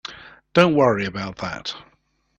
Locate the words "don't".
0.53-0.73